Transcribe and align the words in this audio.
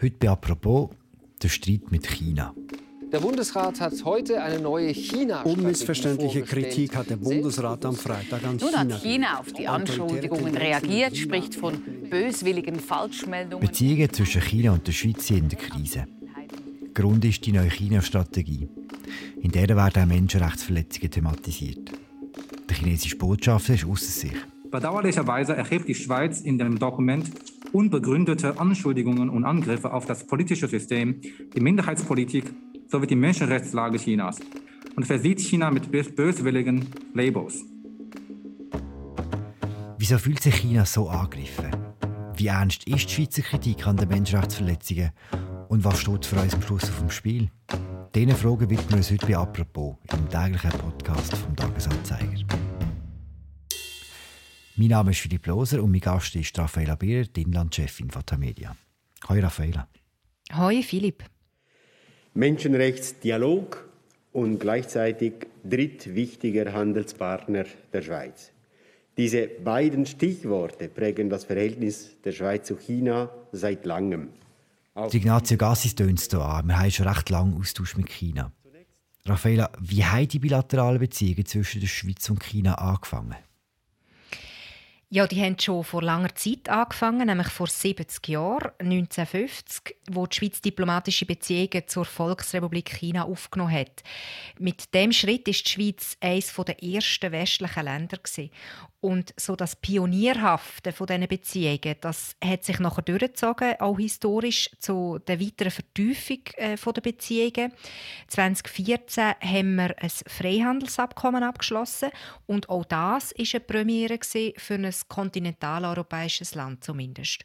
Heute 0.00 0.14
bei 0.20 0.28
«Apropos» 0.28 0.90
der 1.42 1.48
Streit 1.48 1.90
mit 1.90 2.06
China. 2.06 2.54
Der 3.10 3.18
Bundesrat 3.18 3.80
hat 3.80 4.04
heute 4.04 4.40
eine 4.40 4.60
neue 4.60 4.90
china 4.90 5.42
Unmissverständliche 5.42 6.42
Kritik 6.42 6.94
hat 6.94 7.10
der 7.10 7.16
Bundesrat 7.16 7.84
am 7.84 7.96
Freitag 7.96 8.44
an 8.44 8.58
China. 8.58 8.84
Nun 8.84 8.94
hat 8.94 9.02
China 9.02 9.40
auf 9.40 9.52
die 9.52 9.66
Anschuldigungen 9.66 10.56
reagiert, 10.56 11.16
spricht 11.16 11.56
von 11.56 11.82
böswilligen 12.08 12.78
Falschmeldungen. 12.78 13.66
Beziehungen 13.66 14.12
zwischen 14.12 14.40
China 14.40 14.70
und 14.74 14.86
der 14.86 14.92
Schweiz 14.92 15.26
sind 15.26 15.38
in 15.38 15.48
der 15.48 15.58
Krise. 15.58 16.06
Grund 16.94 17.24
ist 17.24 17.44
die 17.44 17.50
neue 17.50 17.70
China-Strategie. 17.70 18.68
In 19.42 19.50
der 19.50 19.68
werden 19.70 20.04
auch 20.04 20.06
Menschenrechtsverletzungen 20.06 21.10
thematisiert. 21.10 21.90
Der 22.68 22.76
chinesische 22.76 23.16
Botschafter 23.16 23.74
ist 23.74 23.84
außer 23.84 24.12
sich. 24.12 24.32
Bedauerlicherweise 24.70 25.56
erhebt 25.56 25.88
die 25.88 25.94
Schweiz 25.96 26.40
in 26.42 26.56
dem 26.56 26.78
Dokument 26.78 27.28
unbegründete 27.72 28.58
Anschuldigungen 28.58 29.28
und 29.28 29.44
Angriffe 29.44 29.92
auf 29.92 30.06
das 30.06 30.26
politische 30.26 30.68
System, 30.68 31.20
die 31.54 31.60
Minderheitspolitik 31.60 32.44
sowie 32.88 33.06
die 33.06 33.16
Menschenrechtslage 33.16 33.98
Chinas 33.98 34.40
und 34.96 35.06
versieht 35.06 35.40
China 35.40 35.70
mit 35.70 35.90
böswilligen 35.90 36.86
Labels. 37.14 37.64
Wieso 39.98 40.18
fühlt 40.18 40.42
sich 40.42 40.54
China 40.54 40.84
so 40.86 41.08
angegriffen? 41.08 41.70
Wie 42.36 42.46
ernst 42.46 42.86
ist 42.86 43.10
die 43.10 43.14
Schweizer 43.14 43.42
Kritik 43.42 43.86
an 43.86 43.96
den 43.96 44.08
Menschenrechtsverletzungen 44.08 45.10
und 45.68 45.84
was 45.84 46.00
steht 46.00 46.24
für 46.24 46.40
uns 46.40 46.54
am 46.54 46.62
Schluss 46.62 46.84
auf 46.84 46.98
dem 47.00 47.10
Spiel? 47.10 47.50
Diesen 48.14 48.34
Fragen 48.36 48.70
widmen 48.70 48.88
wir 48.88 48.96
uns 48.96 49.10
heute 49.10 49.26
bei 49.26 49.36
«Apropos» 49.36 49.96
im 50.12 50.28
täglichen 50.28 50.70
Podcast 50.70 51.36
vom 51.36 51.54
Tagesanzeiger. 51.54 52.67
Mein 54.80 54.90
Name 54.90 55.10
ist 55.10 55.18
Philipp 55.18 55.44
Loser 55.48 55.82
und 55.82 55.90
mein 55.90 55.98
Gast 55.98 56.36
ist 56.36 56.56
Raffaella 56.56 56.94
Bierer, 56.94 57.24
die 57.24 57.42
Inlandchefin 57.42 58.12
von 58.12 58.24
Tamedia. 58.24 58.76
Hallo 59.28 59.40
Raffaella. 59.40 59.88
Hallo 60.52 60.82
Philipp. 60.82 61.24
Menschenrechtsdialog 62.34 63.88
und 64.32 64.60
gleichzeitig 64.60 65.48
drittwichtiger 65.64 66.72
Handelspartner 66.72 67.64
der 67.92 68.02
Schweiz. 68.02 68.52
Diese 69.16 69.48
beiden 69.48 70.06
Stichworte 70.06 70.88
prägen 70.88 71.28
das 71.28 71.42
Verhältnis 71.42 72.12
der 72.24 72.30
Schweiz 72.30 72.68
zu 72.68 72.76
China 72.76 73.30
seit 73.50 73.84
langem. 73.84 74.28
Auch 74.94 75.12
Ignazio 75.12 75.56
Gassis 75.56 75.96
tönt 75.96 76.20
es 76.20 76.28
hier 76.30 76.40
an. 76.40 76.68
Wir 76.68 76.78
haben 76.78 76.90
schon 76.92 77.08
recht 77.08 77.28
lange 77.30 77.56
Austausch 77.56 77.96
mit 77.96 78.08
China. 78.10 78.52
Raffaella, 79.24 79.72
wie 79.80 80.04
haben 80.04 80.28
die 80.28 80.38
bilateralen 80.38 81.00
Beziehungen 81.00 81.46
zwischen 81.46 81.80
der 81.80 81.88
Schweiz 81.88 82.30
und 82.30 82.44
China 82.44 82.74
angefangen? 82.74 83.34
Ja, 85.10 85.26
die 85.26 85.40
haben 85.42 85.58
schon 85.58 85.84
vor 85.84 86.02
langer 86.02 86.34
Zeit 86.34 86.68
angefangen, 86.68 87.28
nämlich 87.28 87.48
vor 87.48 87.66
70 87.66 88.28
Jahren, 88.28 88.72
1950, 88.78 89.96
wo 90.10 90.26
die 90.26 90.36
Schweiz 90.36 90.60
diplomatische 90.60 91.24
Beziehungen 91.24 91.84
zur 91.86 92.04
Volksrepublik 92.04 92.90
China 92.90 93.24
aufgenommen 93.24 93.72
hat. 93.72 94.02
Mit 94.58 94.92
dem 94.92 95.12
Schritt 95.12 95.48
ist 95.48 95.64
die 95.66 95.70
Schweiz 95.70 96.18
eines 96.20 96.52
der 96.54 96.82
ersten 96.82 97.32
westlichen 97.32 97.84
Länder 97.84 98.18
gewesen. 98.18 98.50
Und 99.00 99.32
so 99.36 99.54
das 99.54 99.76
Pionierhafte 99.76 100.92
von 100.92 101.06
diesen 101.06 101.28
Beziehungen, 101.28 101.94
das 102.00 102.34
hat 102.44 102.64
sich 102.64 102.80
nachher 102.80 103.02
durchgezogen, 103.02 103.80
auch 103.80 103.96
historisch, 103.96 104.70
zu 104.80 105.20
der 105.26 105.40
weiteren 105.40 105.70
Vertiefung 105.70 106.40
äh, 106.56 106.76
der 106.76 107.00
Beziehungen. 107.00 107.72
2014 108.26 109.34
haben 109.40 109.76
wir 109.76 109.94
ein 110.02 110.10
Freihandelsabkommen 110.10 111.44
abgeschlossen 111.44 112.10
und 112.46 112.68
auch 112.68 112.84
das 112.84 113.32
war 113.38 113.46
eine 113.52 113.60
Premiere 113.60 114.18
für 114.56 114.74
ein 114.74 114.92
kontinentaleuropäisches 115.06 116.54
Land 116.54 116.82
zumindest. 116.82 117.44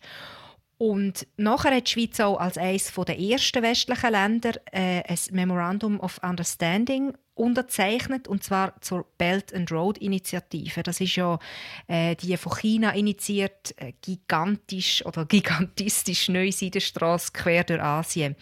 Und 0.78 1.28
nachher 1.38 1.76
hat 1.76 1.88
die 1.88 1.92
Schweiz 1.92 2.20
auch 2.20 2.38
als 2.38 2.58
eines 2.58 2.92
der 2.94 3.20
ersten 3.20 3.62
westlichen 3.62 4.12
Länder 4.12 4.54
äh, 4.72 5.04
ein 5.08 5.18
Memorandum 5.32 6.00
of 6.00 6.20
Understanding 6.24 7.14
unterzeichnet 7.36 8.28
und 8.28 8.44
zwar 8.44 8.80
zur 8.82 9.06
Belt 9.18 9.54
and 9.54 9.72
Road 9.72 9.98
Initiative. 9.98 10.84
Das 10.84 11.02
ist 11.02 11.16
ja 11.16 11.40
äh, 11.88 12.16
die 12.16 12.38
von 12.38 12.54
China 12.54 12.92
initiiert 12.92 13.74
äh, 13.78 13.94
gigantisch 14.02 15.06
oder 15.06 15.26
gigantistisch 15.30 16.30
neue 16.30 16.52
Seidenstraße 16.52 17.32
quer 17.34 17.64
durch 17.64 17.82
Asien. 17.82 18.36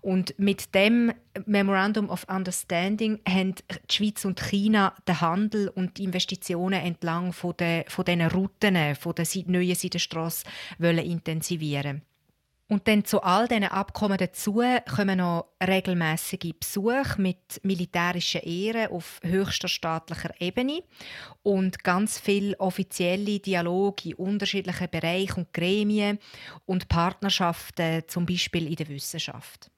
Und 0.00 0.38
mit 0.38 0.74
dem 0.74 1.12
Memorandum 1.46 2.10
of 2.10 2.26
Understanding 2.28 3.20
haben 3.28 3.54
die 3.54 3.94
Schweiz 3.94 4.24
und 4.24 4.40
China 4.40 4.94
den 5.06 5.20
Handel 5.20 5.68
und 5.68 5.98
die 5.98 6.04
Investitionen 6.04 6.80
entlang 6.80 7.32
von 7.32 7.56
den 7.56 7.84
von 7.88 8.04
Routen 8.06 8.94
von 8.94 9.14
der 9.14 9.26
neuen 9.46 9.74
Seidenstraße 9.74 10.44
intensivieren. 10.78 12.02
Und 12.70 12.86
dann 12.86 13.02
zu 13.06 13.22
all 13.22 13.48
diesen 13.48 13.64
Abkommen 13.64 14.18
dazu 14.18 14.62
kommen 14.94 15.18
noch 15.18 15.46
regelmäßige 15.66 16.52
Besuche 16.60 17.14
mit 17.16 17.60
militärischen 17.62 18.42
Ehren 18.42 18.92
auf 18.92 19.20
höchster 19.22 19.68
staatlicher 19.68 20.38
Ebene 20.38 20.82
und 21.42 21.82
ganz 21.82 22.18
viel 22.18 22.54
offizielle 22.58 23.40
Dialoge 23.40 24.10
in 24.10 24.14
unterschiedlichen 24.16 24.90
Bereichen 24.90 25.40
und 25.40 25.54
Gremien 25.54 26.18
und 26.66 26.88
Partnerschaften, 26.88 28.02
zum 28.06 28.26
Beispiel 28.26 28.66
in 28.66 28.76
der 28.76 28.88
Wissenschaft. 28.88 29.70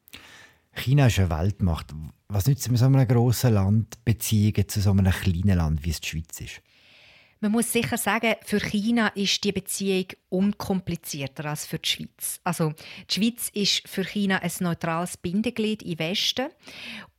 China 0.72 1.06
ist 1.06 1.20
eine 1.20 1.30
Weltmacht. 1.30 1.94
Was 2.26 2.46
nützt 2.46 2.70
mit 2.70 2.78
so 2.78 2.86
einem 2.86 3.06
grossen 3.06 3.54
Land 3.54 4.04
Beziehungen 4.04 4.68
zu 4.68 4.80
so 4.80 4.90
einem 4.90 5.12
kleinen 5.12 5.58
Land, 5.58 5.84
wie 5.84 5.90
es 5.90 6.00
die 6.00 6.08
Schweiz 6.08 6.40
ist? 6.40 6.60
Man 7.42 7.52
muss 7.52 7.72
sicher 7.72 7.96
sagen, 7.96 8.34
für 8.44 8.60
China 8.60 9.08
ist 9.08 9.42
die 9.44 9.52
Beziehung 9.52 10.04
unkomplizierter 10.28 11.46
als 11.46 11.64
für 11.64 11.78
die 11.78 11.88
Schweiz. 11.88 12.38
Also 12.44 12.74
die 13.08 13.14
Schweiz 13.14 13.48
ist 13.54 13.88
für 13.88 14.04
China 14.04 14.40
ein 14.40 14.52
neutrales 14.60 15.16
Bindeglied 15.16 15.82
im 15.82 15.98
Westen 15.98 16.48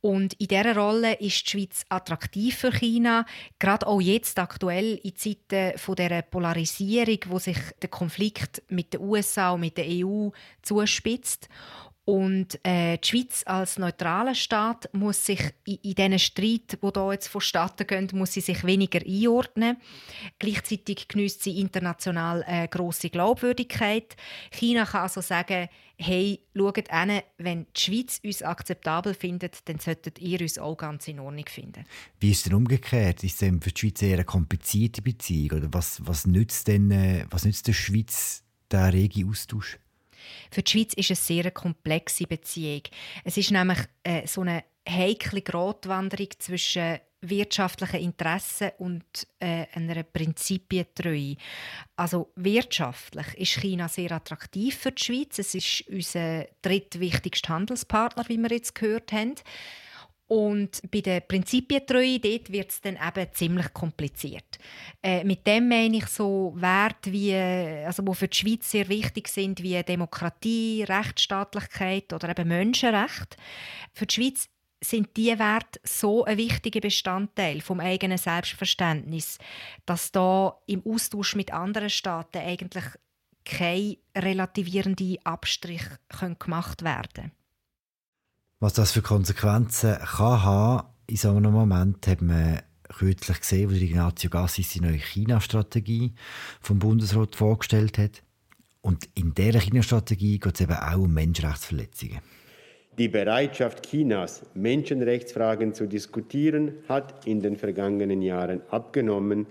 und 0.00 0.34
in 0.34 0.46
dieser 0.46 0.76
Rolle 0.76 1.14
ist 1.14 1.44
die 1.46 1.50
Schweiz 1.50 1.84
attraktiv 1.88 2.56
für 2.56 2.70
China, 2.70 3.26
gerade 3.58 3.84
auch 3.84 4.00
jetzt 4.00 4.38
aktuell 4.38 5.00
in 5.02 5.16
Zeiten 5.16 5.76
von 5.76 5.96
der 5.96 6.22
Polarisierung, 6.22 7.18
wo 7.26 7.40
sich 7.40 7.58
der 7.82 7.90
Konflikt 7.90 8.62
mit 8.68 8.94
den 8.94 9.00
USA 9.00 9.50
und 9.50 9.62
mit 9.62 9.76
der 9.76 9.86
EU 9.88 10.28
zuspitzt. 10.62 11.48
Und 12.04 12.58
äh, 12.64 12.98
die 12.98 13.08
Schweiz 13.08 13.44
als 13.46 13.78
neutraler 13.78 14.34
Staat 14.34 14.88
muss 14.92 15.24
sich 15.24 15.40
in, 15.64 15.76
in 15.82 15.94
diesen 15.94 16.18
Streit, 16.18 16.78
wo 16.80 16.90
da 16.90 17.12
jetzt 17.12 17.28
vonstatten 17.28 17.86
gehen, 17.86 18.08
muss 18.14 18.32
sie 18.32 18.40
sich 18.40 18.64
weniger 18.64 19.00
einordnen. 19.06 19.76
Gleichzeitig 20.40 21.06
genießt 21.06 21.44
sie 21.44 21.60
international 21.60 22.42
eine 22.42 22.66
grosse 22.66 23.08
Glaubwürdigkeit. 23.08 24.16
China 24.50 24.84
kann 24.84 25.02
also 25.02 25.20
sagen, 25.20 25.68
hey, 25.96 26.40
schaut 26.56 26.90
an, 26.90 27.20
wenn 27.38 27.66
die 27.76 27.80
Schweiz 27.80 28.20
uns 28.24 28.42
akzeptabel 28.42 29.14
findet, 29.14 29.68
dann 29.68 29.78
solltet 29.78 30.18
ihr 30.18 30.40
uns 30.40 30.58
auch 30.58 30.76
ganz 30.76 31.06
in 31.06 31.20
Ordnung 31.20 31.46
finden. 31.46 31.84
Wie 32.18 32.32
ist 32.32 32.38
es 32.38 32.42
denn 32.44 32.54
umgekehrt? 32.54 33.22
Ist 33.22 33.40
es 33.42 33.48
für 33.48 33.70
die 33.70 33.78
Schweiz 33.78 34.02
eher 34.02 34.14
eine 34.14 34.24
komplizierte 34.24 35.02
Beziehung? 35.02 35.58
Oder 35.58 35.68
was, 35.72 36.04
was 36.04 36.26
nützt 36.26 36.66
denn, 36.66 36.90
äh, 36.90 37.26
was 37.30 37.44
nützt 37.44 37.68
der 37.68 37.74
Schweiz 37.74 38.42
der 38.72 38.92
rege 38.92 39.24
Austausch? 39.24 39.78
Für 40.50 40.62
die 40.62 40.70
Schweiz 40.70 40.94
ist 40.94 41.10
es 41.10 41.30
eine 41.30 41.42
sehr 41.42 41.50
komplexe 41.50 42.26
Beziehung. 42.26 42.82
Es 43.24 43.36
ist 43.36 43.50
nämlich 43.50 43.78
äh, 44.02 44.26
so 44.26 44.42
eine 44.42 44.64
heikle 44.88 45.42
Gratwanderung 45.42 46.28
zwischen 46.38 46.98
wirtschaftlichen 47.22 48.00
Interessen 48.00 48.72
und 48.78 49.04
äh, 49.38 49.66
einer 49.72 50.02
Prinzipientreue. 50.02 51.36
Also 51.94 52.32
wirtschaftlich 52.34 53.34
ist 53.34 53.60
China 53.60 53.88
sehr 53.88 54.10
attraktiv 54.10 54.76
für 54.76 54.90
die 54.90 55.04
Schweiz. 55.04 55.38
Es 55.38 55.54
ist 55.54 55.84
unser 55.88 56.46
drittwichtigster 56.62 57.50
Handelspartner, 57.50 58.28
wie 58.28 58.38
wir 58.38 58.50
jetzt 58.50 58.74
gehört 58.74 59.12
haben. 59.12 59.34
Und 60.32 60.80
bei 60.90 61.02
der 61.02 61.20
Prinzipientreue 61.20 62.18
dort 62.18 62.50
wird 62.50 62.70
es 62.70 62.80
dann 62.80 62.96
eben 62.96 63.30
ziemlich 63.34 63.70
kompliziert. 63.74 64.58
Äh, 65.02 65.24
mit 65.24 65.46
dem 65.46 65.68
meine 65.68 65.98
ich 65.98 66.06
so 66.06 66.54
Werte, 66.56 67.12
wie, 67.12 67.34
also 67.34 68.06
wo 68.06 68.14
für 68.14 68.28
die 68.28 68.38
Schweiz 68.38 68.70
sehr 68.70 68.88
wichtig 68.88 69.28
sind, 69.28 69.62
wie 69.62 69.82
Demokratie, 69.82 70.84
Rechtsstaatlichkeit 70.84 72.14
oder 72.14 72.30
eben 72.30 72.48
Menschenrecht. 72.48 73.36
Für 73.92 74.06
die 74.06 74.14
Schweiz 74.14 74.48
sind 74.82 75.14
diese 75.18 75.38
Werte 75.38 75.78
so 75.84 76.24
ein 76.24 76.38
wichtiger 76.38 76.80
Bestandteil 76.80 77.60
vom 77.60 77.80
eigenen 77.80 78.16
Selbstverständnis, 78.16 79.38
dass 79.84 80.12
da 80.12 80.56
im 80.64 80.82
Austausch 80.86 81.36
mit 81.36 81.52
anderen 81.52 81.90
Staaten 81.90 82.38
eigentlich 82.38 82.84
keine 83.44 83.98
relativierenden 84.16 85.18
Abstriche 85.24 85.98
gemacht 86.38 86.82
werden 86.84 87.12
können. 87.12 87.41
Was 88.62 88.74
das 88.74 88.92
für 88.92 89.02
Konsequenzen 89.02 89.96
kann 89.96 90.44
haben, 90.44 90.86
in 91.08 91.16
so 91.16 91.30
einem 91.30 91.50
Moment 91.50 92.06
hat 92.06 92.22
man 92.22 92.60
kürzlich 92.96 93.40
gesehen, 93.40 93.68
wo 93.68 93.74
Ignazio 93.74 94.30
Gassis 94.30 94.74
die 94.74 94.80
neue 94.80 94.98
China-Strategie 94.98 96.12
vom 96.60 96.78
Bundesrat 96.78 97.34
vorgestellt 97.34 97.98
hat. 97.98 98.22
Und 98.80 99.08
in 99.16 99.34
dieser 99.34 99.58
China-Strategie 99.58 100.38
geht 100.38 100.54
es 100.54 100.60
eben 100.60 100.76
auch 100.76 100.98
um 100.98 101.12
Menschenrechtsverletzungen. 101.12 102.20
Die 102.98 103.08
Bereitschaft 103.08 103.90
Chinas, 103.90 104.46
Menschenrechtsfragen 104.54 105.74
zu 105.74 105.88
diskutieren, 105.88 106.74
hat 106.88 107.26
in 107.26 107.42
den 107.42 107.56
vergangenen 107.56 108.22
Jahren 108.22 108.60
abgenommen, 108.70 109.46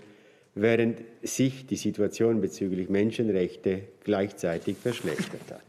während 0.54 1.02
sich 1.22 1.66
die 1.66 1.76
Situation 1.76 2.40
bezüglich 2.40 2.88
Menschenrechte 2.88 3.82
gleichzeitig 4.04 4.78
verschlechtert 4.78 5.50
hat. 5.50 5.60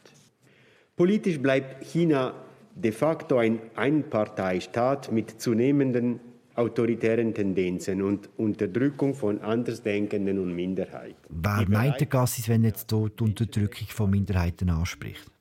Politisch 0.95 1.41
bleibt 1.41 1.83
China 1.83 2.35
de 2.75 2.91
facto 2.91 3.37
ein 3.37 3.59
Einparteistaat 3.75 5.11
mit 5.11 5.41
zunehmenden 5.41 6.19
autoritären 6.55 7.33
Tendenzen 7.33 8.01
und 8.01 8.29
Unterdrückung 8.37 9.15
von 9.15 9.41
Andersdenkenden 9.41 10.37
und 10.39 10.55
Minderheiten. 10.55 11.17
Wer 11.29 11.67
meint 11.67 11.99
der 11.99 12.07
Gassis, 12.07 12.47
wenn 12.47 12.63
jetzt 12.63 12.91
die 12.91 12.95
Unterdrückung 12.95 13.87
von 13.87 14.09
Minderheiten 14.09 14.69
anspricht? 14.69 15.31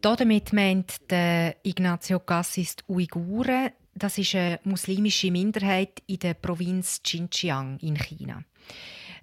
Damit 0.00 0.54
meint 0.54 1.10
der 1.10 1.56
Ignazio 1.62 2.20
Cassis 2.20 2.76
die 2.76 2.84
Uiguren. 2.88 3.70
Das 3.94 4.16
ist 4.16 4.34
eine 4.34 4.58
muslimische 4.64 5.30
Minderheit 5.30 6.02
in 6.06 6.18
der 6.20 6.34
Provinz 6.34 7.02
Xinjiang 7.02 7.78
in 7.80 7.96
China. 7.96 8.42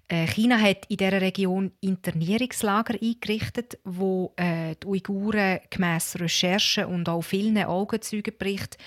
Äh, 0.09 0.25
China 0.27 0.57
hat 0.59 0.85
in 0.87 0.97
dieser 0.97 1.19
Region 1.19 1.71
Internierungslager 1.81 2.93
eingerichtet, 3.01 3.77
wo 3.83 4.33
äh, 4.37 4.75
die 4.81 4.87
Uiguren 4.87 5.59
gemäss 5.69 6.17
Recherchen 6.17 6.85
und 6.85 7.09
auch 7.09 7.23
vielen 7.23 7.57
Augenzeugenberichten 7.57 8.77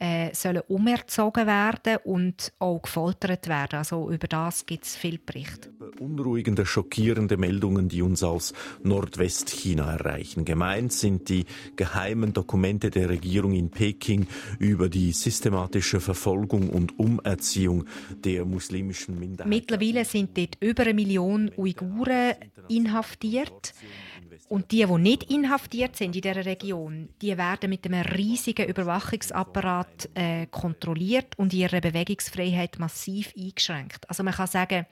äh, 0.00 0.34
sollen 0.34 0.62
umerzogen 0.66 1.46
werden 1.46 1.98
und 2.04 2.52
auch 2.58 2.80
gefoltert 2.80 3.48
werden. 3.48 3.76
Also 3.76 4.10
über 4.10 4.26
das 4.26 4.64
gibt 4.64 4.84
es 4.84 4.96
viel 4.96 5.18
Berichte. 5.18 5.68
Beunruhigende, 5.98 6.64
schockierende 6.64 7.36
Meldungen, 7.36 7.88
die 7.88 8.00
uns 8.00 8.22
aus 8.22 8.54
Nordwestchina 8.82 9.92
erreichen. 9.92 10.46
Gemeint 10.46 10.92
sind 10.92 11.28
die 11.28 11.44
geheimen 11.76 12.32
Dokumente 12.32 12.90
der 12.90 13.10
Regierung 13.10 13.52
in 13.52 13.70
Peking 13.70 14.26
über 14.58 14.88
die 14.88 15.12
systematische 15.12 16.00
Verfolgung 16.00 16.70
und 16.70 16.98
Umerziehung 16.98 17.84
der 18.24 18.46
muslimischen 18.46 19.20
Minderheit. 19.20 19.50
Mittlerweile 19.50 20.06
sind 20.06 20.36
dort 20.38 20.56
über 20.60 20.84
eine 20.84 20.94
Million 20.94 21.50
Uiguren 21.58 22.36
inhaftiert. 22.68 23.74
Und 24.48 24.72
die, 24.72 24.84
die 24.84 24.98
nicht 24.98 25.30
inhaftiert 25.30 25.96
sind 25.96 26.16
in 26.16 26.22
dieser 26.22 26.44
Region, 26.44 27.08
die 27.22 27.36
werden 27.38 27.70
mit 27.70 27.86
einem 27.86 28.02
riesigen 28.02 28.66
Überwachungsapparat 28.68 30.08
äh, 30.14 30.46
kontrolliert 30.46 31.38
und 31.38 31.52
ihre 31.52 31.80
Bewegungsfreiheit 31.80 32.78
massiv 32.78 33.32
eingeschränkt. 33.38 34.08
Also 34.08 34.24
man 34.24 34.34
kann 34.34 34.48
sagen, 34.48 34.86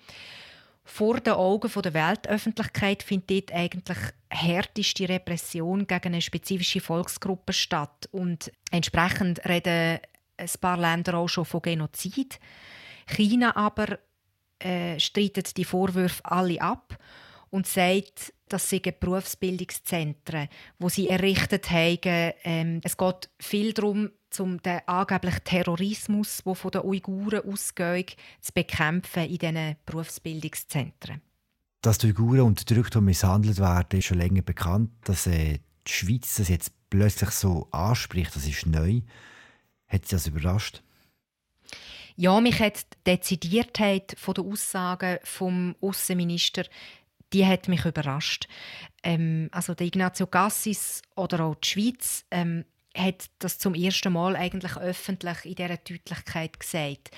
vor 0.84 1.20
den 1.20 1.34
Augen 1.34 1.70
der 1.82 1.92
Weltöffentlichkeit 1.94 3.02
findet 3.02 3.50
dort 3.50 3.58
eigentlich 3.58 3.98
härteste 4.30 5.08
Repression 5.08 5.86
gegen 5.86 6.14
eine 6.14 6.22
spezifische 6.22 6.80
Volksgruppe 6.80 7.52
statt. 7.52 8.08
Und 8.10 8.50
entsprechend 8.70 9.44
reden 9.44 9.98
ein 10.36 10.50
paar 10.60 10.78
Länder 10.78 11.14
auch 11.14 11.28
schon 11.28 11.44
von 11.44 11.62
Genozid. 11.62 12.38
China 13.06 13.54
aber 13.56 13.98
äh, 14.60 14.98
streitet 14.98 15.56
die 15.56 15.64
Vorwürfe 15.64 16.24
alle 16.24 16.60
ab 16.60 16.98
und 17.50 17.66
sagt, 17.66 18.32
das 18.48 18.68
sind 18.68 19.00
Berufsbildungszentren, 19.00 20.48
wo 20.78 20.88
sie 20.88 21.08
errichtet 21.08 21.70
haben. 21.70 22.32
Ähm, 22.44 22.80
es 22.82 22.96
geht 22.96 23.30
viel 23.38 23.72
darum, 23.72 24.10
um 24.38 24.62
den 24.62 24.80
angeblichen 24.86 25.44
Terrorismus, 25.44 26.42
der 26.44 26.54
von 26.54 26.70
den 26.70 26.82
Uiguren 26.82 27.50
ausgeht, 27.50 28.16
zu 28.40 28.52
bekämpfen 28.52 29.24
in 29.24 29.38
diesen 29.38 29.76
Berufsbildungszentren. 29.86 31.20
Dass 31.82 31.98
die 31.98 32.08
Uiguren 32.08 32.40
unterdrückt 32.40 32.96
und 32.96 33.04
misshandelt 33.04 33.58
werden, 33.58 33.98
ist 33.98 34.06
schon 34.06 34.18
länger 34.18 34.42
bekannt. 34.42 34.90
Dass 35.04 35.26
äh, 35.26 35.60
die 35.86 35.92
Schweiz 35.92 36.34
das 36.36 36.48
jetzt 36.48 36.72
plötzlich 36.90 37.30
so 37.30 37.68
anspricht, 37.70 38.34
das 38.34 38.46
ist 38.46 38.66
neu. 38.66 39.00
Hat 39.86 40.04
Sie 40.06 40.14
das 40.14 40.26
überrascht? 40.26 40.82
Ja, 42.16 42.40
mich 42.40 42.58
hat 42.58 42.78
die 42.78 43.12
Dezidiertheit 43.12 44.16
der 44.26 44.44
Aussagen 44.44 45.18
vom 45.22 45.76
Außenminister 45.80 46.64
die 47.32 47.46
hat 47.46 47.68
mich 47.68 47.84
überrascht. 47.84 48.48
Ähm, 49.02 49.48
also 49.52 49.74
der 49.74 49.86
Ignazio 49.86 50.26
Gassis 50.26 51.02
oder 51.16 51.44
auch 51.44 51.54
die 51.56 51.68
Schweiz 51.68 52.24
ähm, 52.30 52.64
hat 52.96 53.26
das 53.38 53.58
zum 53.58 53.74
ersten 53.74 54.12
Mal 54.12 54.36
eigentlich 54.36 54.76
öffentlich 54.76 55.44
in 55.44 55.54
dieser 55.54 55.76
Deutlichkeit 55.76 56.58
gesagt. 56.58 57.10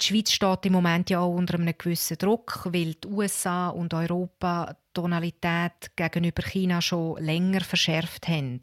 Die 0.00 0.06
Schweiz 0.06 0.30
steht 0.30 0.66
im 0.66 0.74
Moment 0.74 1.10
ja 1.10 1.20
auch 1.20 1.34
unter 1.34 1.54
einem 1.54 1.74
gewissen 1.76 2.18
Druck, 2.18 2.60
weil 2.66 2.94
die 2.94 3.08
USA 3.08 3.68
und 3.68 3.94
Europa 3.94 4.74
die 4.74 5.00
Tonalität 5.00 5.96
gegenüber 5.96 6.42
China 6.42 6.80
schon 6.80 7.22
länger 7.22 7.62
verschärft 7.62 8.28
haben. 8.28 8.60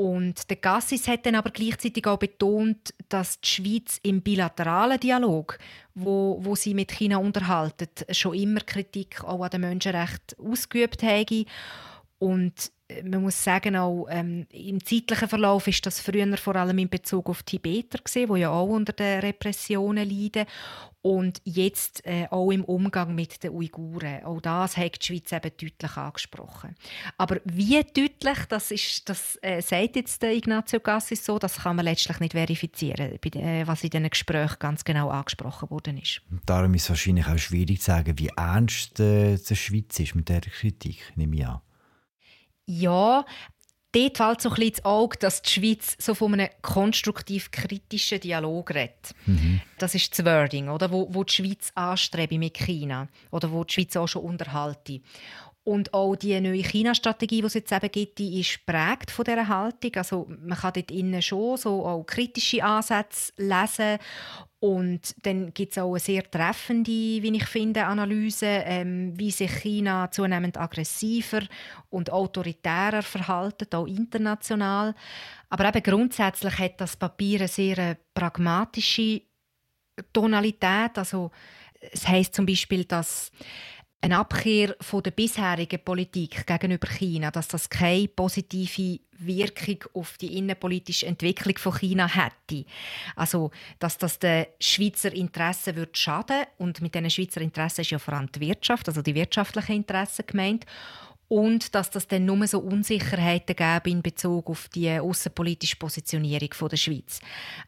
Und 0.00 0.48
der 0.48 0.56
Gassis 0.56 1.06
hat 1.08 1.26
dann 1.26 1.34
aber 1.34 1.50
gleichzeitig 1.50 2.06
auch 2.06 2.16
betont, 2.16 2.94
dass 3.10 3.38
die 3.38 3.48
Schweiz 3.48 4.00
im 4.02 4.22
bilateralen 4.22 4.98
Dialog, 4.98 5.58
wo, 5.94 6.38
wo 6.40 6.54
sie 6.54 6.72
mit 6.72 6.90
China 6.90 7.18
unterhalten, 7.18 7.86
schon 8.10 8.32
immer 8.32 8.60
Kritik 8.60 9.22
auch 9.22 9.42
an 9.42 9.50
den 9.50 9.60
Menschenrechten 9.60 10.38
ausgeübt 10.42 11.02
habe. 11.02 11.44
Und 12.18 12.72
man 13.04 13.22
muss 13.22 13.42
sagen, 13.42 13.76
auch 13.76 14.06
ähm, 14.10 14.46
im 14.52 14.84
zeitlichen 14.84 15.28
Verlauf 15.28 15.66
ist 15.66 15.84
das 15.86 16.00
früher 16.00 16.36
vor 16.36 16.56
allem 16.56 16.78
in 16.78 16.88
Bezug 16.88 17.28
auf 17.28 17.42
Tibeter 17.42 17.98
gesehen, 17.98 18.28
wo 18.28 18.36
ja 18.36 18.50
auch 18.50 18.68
unter 18.68 18.92
den 18.92 19.20
Repressionen 19.20 20.08
leiden 20.08 20.46
und 21.02 21.40
jetzt 21.44 22.06
äh, 22.06 22.26
auch 22.30 22.50
im 22.50 22.64
Umgang 22.64 23.14
mit 23.14 23.42
den 23.42 23.52
Uiguren. 23.52 24.24
Auch 24.24 24.40
das 24.40 24.76
hat 24.76 25.00
die 25.00 25.06
Schweiz 25.06 25.32
eben 25.32 25.50
deutlich 25.56 25.96
angesprochen. 25.96 26.76
Aber 27.16 27.40
wie 27.44 27.82
deutlich, 27.82 28.44
das, 28.48 28.70
ist, 28.70 29.08
das 29.08 29.38
äh, 29.40 29.62
sagt 29.62 29.96
jetzt 29.96 30.22
der 30.22 30.34
Ignazio 30.34 30.80
Cassis 30.80 31.24
so, 31.24 31.38
das 31.38 31.56
kann 31.56 31.76
man 31.76 31.86
letztlich 31.86 32.20
nicht 32.20 32.32
verifizieren, 32.32 33.18
äh, 33.22 33.66
was 33.66 33.82
in 33.82 33.90
diesen 33.90 34.10
Gesprächen 34.10 34.56
ganz 34.58 34.84
genau 34.84 35.08
angesprochen 35.08 35.70
worden 35.70 35.98
ist. 35.98 36.20
Darum 36.44 36.74
ist 36.74 36.84
es 36.84 36.90
wahrscheinlich 36.90 37.26
auch 37.26 37.38
schwierig 37.38 37.80
zu 37.80 37.86
sagen, 37.86 38.18
wie 38.18 38.30
ernst 38.36 39.00
äh, 39.00 39.36
die 39.36 39.56
Schweiz 39.56 39.98
ist 39.98 40.14
mit 40.14 40.28
der 40.28 40.42
Kritik, 40.42 41.12
nehme 41.16 41.36
ich 41.36 41.46
an. 41.46 41.60
Ja, 42.70 43.24
dort 43.92 44.16
fällt 44.16 44.40
so 44.40 44.48
ein 44.50 44.54
bisschen 44.54 44.68
ins 44.68 44.84
Auge, 44.84 45.18
dass 45.18 45.42
die 45.42 45.50
Schweiz 45.50 45.96
so 45.98 46.14
von 46.14 46.34
einem 46.34 46.48
konstruktiv-kritischen 46.62 48.20
Dialog 48.20 48.70
redet. 48.70 49.12
Mhm. 49.26 49.60
Das 49.78 49.96
ist 49.96 50.16
das 50.16 50.24
Wording, 50.24 50.68
oder? 50.68 50.92
Wo, 50.92 51.08
wo 51.12 51.24
die 51.24 51.32
Schweiz 51.32 51.72
anstrebe 51.74 52.38
mit 52.38 52.56
China 52.56 53.08
oder 53.32 53.50
wo 53.50 53.64
die 53.64 53.74
Schweiz 53.74 53.96
auch 53.96 54.06
schon 54.06 54.22
unterhalte. 54.22 55.00
Und 55.70 55.94
auch 55.94 56.16
die 56.16 56.40
neue 56.40 56.64
China-Strategie, 56.64 57.42
die 57.42 57.46
es 57.46 57.54
jetzt 57.54 57.70
eben 57.70 57.92
gibt, 57.92 58.18
die 58.18 58.40
ist 58.40 58.66
prägt 58.66 59.08
von 59.08 59.24
dieser 59.24 59.46
Haltung. 59.46 59.92
Also 59.94 60.26
man 60.42 60.58
kann 60.58 60.72
dort 60.74 60.90
innen 60.90 61.22
schon 61.22 61.58
so 61.58 61.86
auch 61.86 62.02
kritische 62.02 62.64
Ansätze 62.64 63.32
lesen. 63.36 63.98
Und 64.58 65.14
dann 65.22 65.54
gibt 65.54 65.70
es 65.70 65.78
auch 65.78 65.92
eine 65.92 66.00
sehr 66.00 66.28
treffende, 66.28 66.90
wie 66.90 67.36
ich 67.36 67.46
finde, 67.46 67.84
Analyse, 67.84 68.46
ähm, 68.46 69.16
wie 69.16 69.30
sich 69.30 69.62
China 69.62 70.10
zunehmend 70.10 70.58
aggressiver 70.58 71.42
und 71.88 72.10
autoritärer 72.10 73.02
verhalten, 73.02 73.72
auch 73.72 73.86
international. 73.86 74.96
Aber 75.50 75.68
eben 75.68 75.84
grundsätzlich 75.84 76.58
hat 76.58 76.80
das 76.80 76.96
Papier 76.96 77.38
eine 77.38 77.48
sehr 77.48 77.96
pragmatische 78.12 79.22
Tonalität. 80.12 80.98
Also 80.98 81.30
es 81.92 82.08
heißt 82.08 82.34
zum 82.34 82.44
Beispiel, 82.44 82.86
dass 82.86 83.30
eine 84.02 84.18
Abkehr 84.18 84.76
von 84.80 85.02
der 85.02 85.10
bisherigen 85.10 85.84
Politik 85.84 86.46
gegenüber 86.46 86.88
China, 86.88 87.30
dass 87.30 87.48
das 87.48 87.68
keine 87.68 88.08
positive 88.08 89.00
Wirkung 89.18 89.84
auf 89.92 90.16
die 90.16 90.38
innenpolitische 90.38 91.06
Entwicklung 91.06 91.58
von 91.58 91.76
China 91.76 92.08
hätte. 92.08 92.64
Also, 93.14 93.50
dass 93.78 93.98
das 93.98 94.18
den 94.18 94.46
Schweizer 94.58 95.12
Interessen 95.12 95.76
wird 95.76 95.98
schaden 95.98 96.44
und 96.56 96.80
mit 96.80 96.94
diesen 96.94 97.10
Schweizer 97.10 97.42
Interessen 97.42 97.82
ist 97.82 97.90
ja 97.90 97.98
vor 97.98 98.14
allem 98.14 98.32
die 98.32 98.40
Wirtschaft, 98.40 98.88
also 98.88 99.02
die 99.02 99.14
wirtschaftlichen 99.14 99.76
Interessen 99.76 100.24
gemeint 100.26 100.64
und 101.28 101.74
dass 101.74 101.90
das 101.90 102.08
dann 102.08 102.24
nur 102.24 102.44
so 102.46 102.58
Unsicherheiten 102.58 103.54
gäbe 103.54 103.90
in 103.90 104.02
Bezug 104.02 104.48
auf 104.48 104.68
die 104.68 104.90
außenpolitische 104.90 105.76
Positionierung 105.76 106.50
der 106.68 106.76
Schweiz. 106.76 107.20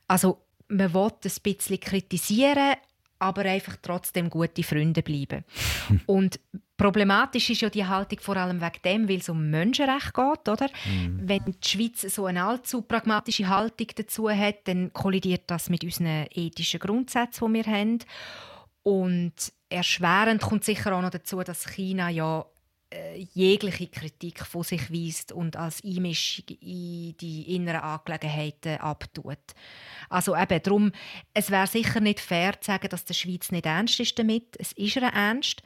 Also 0.08 0.38
man 0.68 0.92
will 0.94 1.10
ein 1.12 1.32
bisschen 1.42 1.80
kritisieren, 1.80 2.76
aber 3.22 3.42
einfach 3.42 3.76
trotzdem 3.80 4.28
gute 4.28 4.62
Freunde 4.62 5.02
bleiben. 5.02 5.44
und 6.06 6.40
problematisch 6.76 7.50
ist 7.50 7.60
ja 7.60 7.70
die 7.70 7.86
Haltung 7.86 8.18
vor 8.20 8.36
allem 8.36 8.60
wegen 8.60 8.82
dem, 8.84 9.08
weil 9.08 9.18
es 9.18 9.28
um 9.28 9.48
Menschenrecht 9.50 10.12
geht, 10.12 10.48
oder? 10.48 10.68
Mhm. 10.84 11.20
Wenn 11.22 11.44
die 11.44 11.68
Schweiz 11.68 12.00
so 12.02 12.26
eine 12.26 12.44
allzu 12.44 12.82
pragmatische 12.82 13.48
Haltung 13.48 13.86
dazu 13.94 14.28
hat, 14.28 14.66
dann 14.66 14.92
kollidiert 14.92 15.42
das 15.46 15.70
mit 15.70 15.84
unseren 15.84 16.26
ethischen 16.34 16.80
Grundsätzen, 16.80 17.46
die 17.46 17.64
wir 17.64 17.72
haben. 17.72 17.98
Und 18.82 19.34
erschwerend 19.68 20.42
kommt 20.42 20.64
sicher 20.64 20.96
auch 20.96 21.02
noch 21.02 21.10
dazu, 21.10 21.40
dass 21.42 21.68
China 21.68 22.10
ja 22.10 22.44
jegliche 23.32 23.88
Kritik 23.88 24.44
von 24.44 24.62
sich 24.62 24.92
weist 24.92 25.32
und 25.32 25.56
als 25.56 25.84
Einmischung 25.84 26.44
in 26.60 27.16
die 27.16 27.54
inneren 27.54 27.80
Angelegenheiten 27.80 28.78
abtut. 28.78 29.38
Also 30.08 30.36
eben 30.36 30.62
darum, 30.62 30.92
es 31.34 31.50
wäre 31.50 31.66
sicher 31.66 32.00
nicht 32.00 32.20
fair 32.20 32.60
zu 32.60 32.66
sagen, 32.72 32.88
dass 32.88 33.04
der 33.04 33.14
Schweiz 33.14 33.50
nicht 33.50 33.66
ernst 33.66 34.00
ist 34.00 34.18
damit. 34.18 34.56
Es 34.58 34.72
ist 34.72 34.96
ihr 34.96 35.02
ernst, 35.02 35.62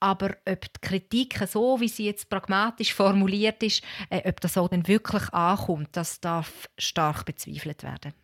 aber 0.00 0.36
ob 0.48 0.60
die 0.62 0.80
Kritik 0.80 1.38
so, 1.46 1.80
wie 1.80 1.88
sie 1.88 2.06
jetzt 2.06 2.30
pragmatisch 2.30 2.94
formuliert 2.94 3.62
ist, 3.62 3.82
äh, 4.08 4.26
ob 4.28 4.40
das 4.40 4.56
auch 4.56 4.68
dann 4.68 4.88
wirklich 4.88 5.28
ankommt, 5.32 5.90
das 5.92 6.20
darf 6.20 6.68
stark 6.78 7.26
bezweifelt 7.26 7.82
werden. 7.82 8.14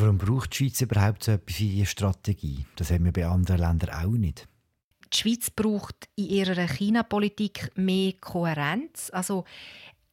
Warum 0.00 0.16
braucht 0.16 0.52
die 0.52 0.56
Schweiz 0.56 0.80
überhaupt 0.80 1.24
so 1.24 1.32
etwas 1.32 1.60
wie 1.60 1.76
eine 1.76 1.84
Strategie? 1.84 2.64
Das 2.76 2.90
haben 2.90 3.04
wir 3.04 3.12
bei 3.12 3.26
anderen 3.26 3.58
Ländern 3.60 3.90
auch 3.90 4.16
nicht. 4.16 4.48
die 5.12 5.16
Schweiz 5.16 5.50
braucht 5.50 6.08
in 6.16 6.24
ihrer 6.24 6.66
China-Politik 6.68 7.70
mehr 7.74 8.14
Kohärenz. 8.14 9.10
Also 9.12 9.44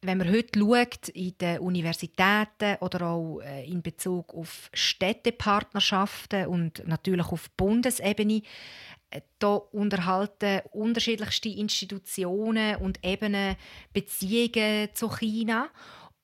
wenn 0.02 0.18
man 0.18 0.30
heute 0.30 0.60
schaut, 0.60 1.08
in 1.08 1.38
den 1.38 1.60
Universitäten 1.60 2.76
oder 2.80 3.06
auch 3.06 3.40
äh, 3.40 3.64
in 3.64 3.80
Bezug 3.80 4.34
auf 4.34 4.68
Städtepartnerschaften 4.74 6.48
und 6.48 6.86
natürlich 6.86 7.26
auf 7.26 7.50
Bundesebene, 7.52 8.42
äh, 9.08 9.22
da 9.38 9.54
unterhalten 9.54 10.60
unterschiedlichste 10.70 11.48
Institutionen 11.48 12.76
und 12.76 13.02
Ebenen 13.02 13.56
Beziehungen 13.94 14.90
zu 14.92 15.08
China. 15.08 15.70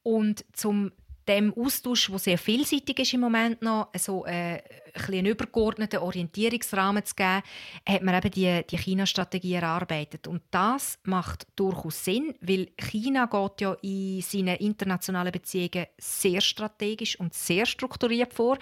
Und 0.02 0.44
zum 0.52 0.92
dem 1.28 1.54
Austausch, 1.54 2.08
der 2.08 2.18
sehr 2.18 2.38
vielseitig 2.38 2.98
ist 2.98 3.14
im 3.14 3.20
Moment 3.20 3.62
noch, 3.62 3.88
so 3.96 4.24
äh, 4.26 4.60
ein 4.94 5.14
einen 5.14 5.26
übergeordneten 5.26 6.00
Orientierungsrahmen 6.00 7.04
zu 7.04 7.14
geben, 7.14 7.42
hat 7.86 8.02
man 8.02 8.14
eben 8.14 8.30
die, 8.30 8.62
die 8.68 8.78
China-Strategie 8.78 9.54
erarbeitet. 9.54 10.26
Und 10.26 10.42
das 10.50 10.98
macht 11.04 11.46
durchaus 11.56 12.04
Sinn, 12.04 12.34
weil 12.40 12.68
China 12.78 13.26
geht 13.26 13.60
ja 13.60 13.76
in 13.82 14.20
seinen 14.20 14.56
internationalen 14.56 15.32
Beziehungen 15.32 15.86
sehr 15.98 16.40
strategisch 16.40 17.18
und 17.18 17.34
sehr 17.34 17.66
strukturiert 17.66 18.34
vor. 18.34 18.58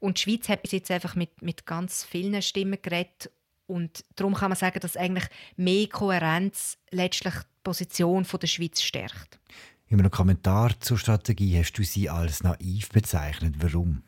Und 0.00 0.18
die 0.18 0.22
Schweiz 0.22 0.48
hat 0.48 0.62
bis 0.62 0.72
jetzt 0.72 0.90
einfach 0.90 1.14
mit, 1.14 1.42
mit 1.42 1.66
ganz 1.66 2.04
vielen 2.04 2.40
Stimmen 2.42 2.78
geredet. 2.82 3.30
Und 3.66 4.04
darum 4.16 4.34
kann 4.34 4.50
man 4.50 4.56
sagen, 4.56 4.80
dass 4.80 4.96
eigentlich 4.96 5.28
mehr 5.56 5.86
Kohärenz 5.88 6.78
letztlich 6.90 7.34
die 7.34 7.62
Position 7.62 8.26
der 8.40 8.46
Schweiz 8.46 8.80
stärkt. 8.80 9.38
In 9.88 10.00
einem 10.00 10.10
Kommentar 10.10 10.78
zur 10.80 10.98
Strategie 10.98 11.58
hast 11.58 11.72
du 11.72 11.82
sie 11.82 12.10
als 12.10 12.42
naiv 12.42 12.90
bezeichnet. 12.90 13.54
Warum? 13.58 14.02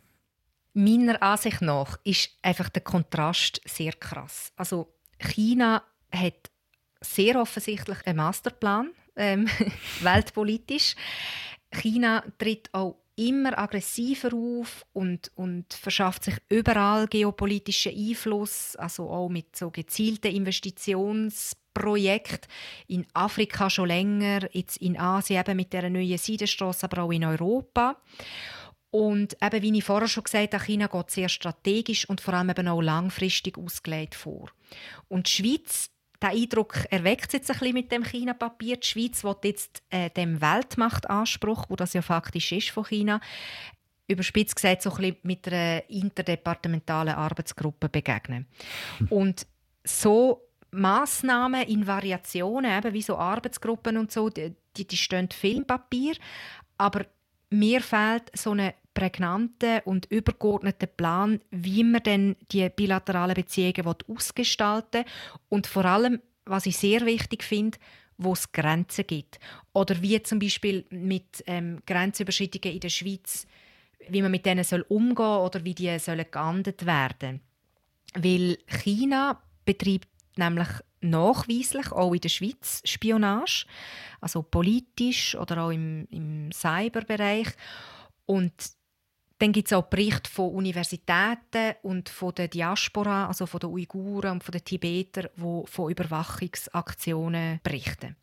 Meiner 0.75 1.23
Ansicht 1.23 1.63
nach 1.63 1.99
ist 2.05 2.31
einfach 2.43 2.69
der 2.69 2.83
Kontrast 2.83 3.61
sehr 3.65 3.93
krass. 3.93 4.53
Also 4.57 4.93
China 5.19 5.83
hat 6.13 6.51
sehr 7.01 7.41
offensichtlich 7.41 8.07
einen 8.07 8.19
Masterplan 8.19 8.91
ähm, 9.17 9.49
weltpolitisch. 10.03 10.97
China 11.73 12.25
tritt 12.39 12.69
auch 12.73 12.97
immer 13.17 13.59
aggressiver 13.59 14.33
auf 14.35 14.87
und, 14.93 15.31
und 15.35 15.73
verschafft 15.75 16.25
sich 16.25 16.37
überall 16.49 17.07
geopolitischen 17.07 17.95
Einfluss, 17.95 18.77
also 18.77 19.11
auch 19.11 19.29
mit 19.29 19.57
so 19.57 19.71
gezielten 19.71 20.35
Investitions 20.35 21.57
Projekt 21.75 22.49
in 22.87 23.07
Afrika 23.15 23.71
schon 23.71 23.89
länger, 23.89 24.49
jetzt 24.53 24.77
in 24.79 24.99
Asien 24.99 25.41
eben 25.41 25.57
mit 25.57 25.73
der 25.73 25.89
neuen 25.91 26.19
Seidenstrasse, 26.19 26.85
aber 26.85 27.03
auch 27.03 27.13
in 27.13 27.25
Europa. 27.25 27.97
Und 28.91 29.37
eben, 29.41 29.63
wie 29.63 29.79
ich 29.79 29.85
vorher 29.85 30.09
schon 30.09 30.25
gesagt 30.25 30.53
habe, 30.53 30.65
China 30.65 30.89
geht 30.89 31.11
sehr 31.11 31.29
strategisch 31.29 32.09
und 32.09 32.21
vor 32.21 32.35
allem 32.35 32.51
eben 32.51 32.69
auch 32.69 32.81
langfristig 32.81 33.57
ausgelegt 33.57 34.17
vor. 34.17 34.51
Und 35.09 35.29
die 35.29 35.33
Schweiz, 35.33 35.91
der 36.21 36.31
Eindruck 36.31 36.87
erweckt 36.91 37.33
jetzt 37.33 37.51
ein 37.51 37.59
bisschen 37.59 37.75
mit 37.75 37.93
dem 37.93 38.05
China-Papier. 38.05 38.79
Die 38.79 38.87
Schweiz 38.87 39.23
will 39.23 39.37
jetzt 39.45 39.83
äh, 39.91 40.11
dem 40.11 40.41
Weltmachtanspruch, 40.41 41.67
wo 41.69 41.77
das 41.77 41.93
ja 41.93 42.03
faktisch 42.03 42.51
ist 42.51 42.71
von 42.71 42.85
China, 42.85 43.21
überspitzt 44.09 44.57
gesagt 44.57 44.83
so 44.83 44.91
ein 44.91 44.97
bisschen 44.97 45.17
mit 45.23 45.47
einer 45.47 45.89
interdepartementalen 45.89 47.15
Arbeitsgruppe 47.15 47.89
begegnen. 47.89 48.47
Und 49.09 49.47
so 49.85 50.50
Massnahmen 50.73 51.63
in 51.63 51.87
Variationen, 51.87 52.79
eben 52.79 52.93
wie 52.95 53.03
so 53.03 53.17
Arbeitsgruppen 53.17 53.97
und 53.97 54.13
so, 54.13 54.29
die, 54.29 54.55
die 54.77 54.97
stehen 54.97 55.29
viel 55.31 55.59
im 55.59 55.67
Papier, 55.67 56.15
aber 56.79 57.07
mir 57.51 57.81
fehlt 57.81 58.31
so 58.35 58.53
ein 58.53 58.73
prägnanter 58.95 59.87
und 59.87 60.07
übergeordneter 60.07 60.87
Plan, 60.87 61.41
wie 61.51 61.85
man 61.85 62.03
denn 62.03 62.37
die 62.53 62.69
bilateralen 62.69 63.35
Beziehungen 63.35 63.95
ausgestalten 64.09 65.05
will 65.05 65.13
und 65.49 65.67
vor 65.67 65.85
allem, 65.85 66.21
was 66.45 66.67
ich 66.67 66.77
sehr 66.77 67.07
wichtig 67.07 67.43
finde, 67.43 67.79
wo 68.19 68.33
es 68.33 68.53
Grenzen 68.53 69.07
gibt. 69.07 69.39
Oder 69.73 70.01
wie 70.03 70.23
zum 70.23 70.39
Beispiel 70.39 70.85
mit 70.91 71.43
ähm, 71.47 71.81
Grenzüberschreitungen 71.87 72.75
in 72.75 72.81
der 72.81 72.89
Schweiz, 72.89 73.47
wie 74.09 74.23
man 74.23 74.31
mit 74.31 74.47
denen 74.47 74.65
soll 74.65 74.85
umgehen 74.89 75.27
oder 75.27 75.65
wie 75.65 75.75
die 75.75 75.99
sollen 75.99 76.27
geahndet 76.31 76.85
werden. 76.85 77.41
Weil 78.15 78.59
China 78.67 79.41
betreibt 79.65 80.09
nämlich 80.37 80.69
nachweislich 81.01 81.93
auch 81.93 82.13
in 82.13 82.21
der 82.21 82.29
Schweiz 82.29 82.83
Spionage, 82.85 83.67
also 84.21 84.43
politisch 84.43 85.35
oder 85.35 85.65
auch 85.65 85.71
im, 85.71 86.07
im 86.11 86.53
Cyberbereich. 86.53 87.49
Und 88.27 88.53
dann 89.39 89.53
gibt 89.53 89.69
es 89.69 89.73
auch 89.73 89.85
Berichte 89.85 90.31
von 90.31 90.51
Universitäten 90.51 91.75
und 91.83 92.11
von 92.11 92.35
der 92.35 92.49
Diaspora, 92.49 93.27
also 93.27 93.47
von 93.47 93.61
den 93.61 93.71
Uiguren 93.71 94.33
und 94.33 94.45
von 94.45 94.53
den 94.53 94.65
Tibetern, 94.65 95.29
die 95.35 95.63
von 95.67 95.91
Überwachungsaktionen 95.91 97.61
berichten. 97.63 98.17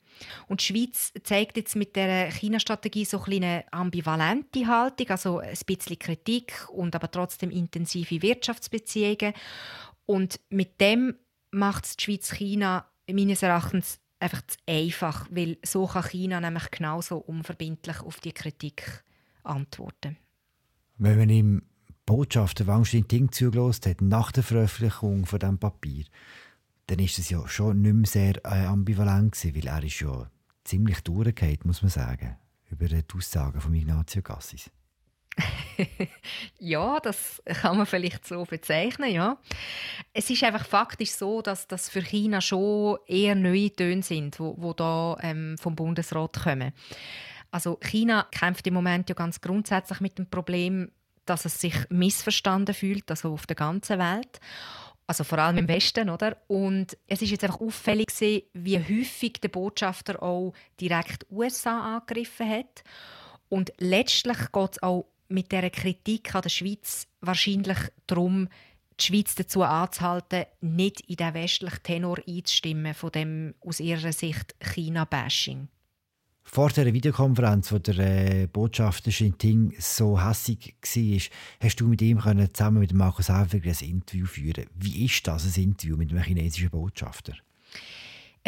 Und 0.47 0.61
die 0.61 0.65
Schweiz 0.65 1.13
zeigt 1.23 1.57
jetzt 1.57 1.75
mit 1.75 1.95
der 1.95 2.31
China-Strategie 2.31 3.05
so 3.05 3.21
eine 3.23 3.65
ambivalente 3.71 4.67
Haltung, 4.67 5.09
also 5.09 5.39
ein 5.39 5.57
bisschen 5.65 5.99
Kritik 5.99 6.67
und 6.71 6.95
aber 6.95 7.09
trotzdem 7.09 7.49
intensive 7.49 8.21
Wirtschaftsbeziehungen. 8.21 9.33
Und 10.05 10.39
mit 10.49 10.79
dem 10.79 11.15
macht 11.51 11.85
es 11.85 11.97
die 11.97 12.03
Schweiz 12.03 12.31
China 12.31 12.85
meines 13.09 13.43
Erachtens 13.43 13.99
einfach 14.19 14.41
zu 14.47 14.57
einfach, 14.65 15.27
weil 15.31 15.57
so 15.63 15.87
kann 15.87 16.03
China 16.03 16.41
nämlich 16.41 16.71
genauso 16.71 17.17
unverbindlich 17.17 18.01
auf 18.01 18.19
die 18.19 18.33
Kritik 18.33 19.03
antworten. 19.43 20.17
Wenn 20.97 21.17
man 21.17 21.29
ihm 21.29 21.61
Botschafter 22.05 22.67
Wang 22.67 22.83
Ding 22.83 23.31
zugelassen 23.31 23.91
hat, 23.91 24.01
nach 24.01 24.31
der 24.31 24.43
Veröffentlichung 24.43 25.25
von 25.25 25.39
diesem 25.39 25.59
Papier, 25.59 26.05
dann 26.87 26.99
ist 26.99 27.19
es 27.19 27.29
ja 27.29 27.45
schon 27.47 27.81
nicht 27.81 27.93
mehr 27.93 28.05
sehr 28.05 28.45
äh, 28.45 28.65
ambivalent 28.65 29.33
gewesen, 29.33 29.55
weil 29.55 29.67
er 29.67 29.83
ist 29.83 29.99
ja 29.99 30.31
ziemlich 30.63 31.01
durchgefallen, 31.01 31.59
muss 31.65 31.81
man 31.81 31.91
sagen, 31.91 32.37
über 32.69 32.87
die 32.87 33.03
Aussagen 33.13 33.59
von 33.59 33.73
Ignazio 33.73 34.21
Gassis. 34.21 34.71
ja, 36.59 36.99
das 36.99 37.41
kann 37.45 37.77
man 37.77 37.85
vielleicht 37.85 38.25
so 38.25 38.43
bezeichnen, 38.43 39.11
ja. 39.11 39.37
Es 40.13 40.29
ist 40.29 40.43
einfach 40.43 40.65
faktisch 40.65 41.11
so, 41.11 41.41
dass 41.41 41.67
das 41.67 41.89
für 41.89 42.01
China 42.01 42.41
schon 42.41 42.97
eher 43.07 43.35
neue 43.35 43.71
Töne 43.71 44.03
sind, 44.03 44.39
wo, 44.39 44.55
wo 44.57 44.73
da 44.73 45.17
ähm, 45.21 45.57
vom 45.59 45.75
Bundesrat 45.75 46.41
kommen. 46.43 46.73
Also 47.51 47.77
China 47.81 48.27
kämpft 48.31 48.67
im 48.67 48.73
Moment 48.73 49.09
ja 49.09 49.15
ganz 49.15 49.39
grundsätzlich 49.41 49.99
mit 49.99 50.17
dem 50.17 50.29
Problem, 50.29 50.91
dass 51.25 51.45
es 51.45 51.59
sich 51.59 51.75
missverstanden 51.89 52.73
fühlt, 52.73 53.09
also 53.09 53.33
auf 53.33 53.45
der 53.45 53.55
ganzen 53.55 53.99
Welt. 53.99 54.39
Also 55.05 55.23
vor 55.23 55.39
allem 55.39 55.57
im 55.57 55.67
Westen, 55.69 56.09
oder? 56.09 56.35
Und 56.47 56.97
es 57.07 57.21
ist 57.21 57.31
jetzt 57.31 57.43
einfach 57.43 57.61
auffällig 57.61 58.07
gewesen, 58.07 58.43
wie 58.53 58.77
häufig 58.77 59.33
der 59.41 59.47
Botschafter 59.47 60.21
auch 60.21 60.53
direkt 60.81 61.25
USA 61.31 61.95
angegriffen 61.95 62.49
hat. 62.49 62.83
Und 63.47 63.71
letztlich 63.77 64.37
geht 64.51 64.71
es 64.71 64.83
auch 64.83 65.05
mit 65.29 65.51
der 65.51 65.69
Kritik 65.69 66.33
an 66.35 66.41
der 66.41 66.49
Schweiz 66.49 67.07
wahrscheinlich 67.21 67.77
darum, 68.07 68.47
die 68.99 69.03
Schweiz 69.03 69.35
dazu 69.35 69.63
anzuhalten, 69.63 70.45
nicht 70.61 71.01
in 71.01 71.17
den 71.17 71.33
westlichen 71.33 71.83
Tenor 71.83 72.17
einzustimmen 72.27 72.93
von 72.93 73.11
dem 73.11 73.55
aus 73.59 73.79
ihrer 73.79 74.11
Sicht 74.11 74.55
China-Bashing. 74.59 75.67
Vor 76.49 76.69
der 76.69 76.93
Videokonferenz, 76.93 77.73
wo 77.73 77.77
der 77.77 77.99
äh, 77.99 78.47
Botschafter 78.47 79.11
Xinting 79.11 79.75
so 79.79 80.23
hässig 80.23 80.75
war, 80.81 81.21
hast 81.59 81.79
du 81.81 81.87
mit 81.87 82.01
ihm 82.01 82.19
können, 82.19 82.53
zusammen 82.53 82.79
mit 82.79 82.93
Markus 82.93 83.27
Häfer 83.27 83.57
ein 83.57 83.89
Interview 83.89 84.25
führen. 84.25 84.65
Wie 84.73 85.05
ist 85.05 85.27
das, 85.27 85.57
ein 85.57 85.63
Interview 85.63 85.97
mit 85.97 86.09
einem 86.09 86.23
chinesischen 86.23 86.69
Botschafter? 86.69 87.33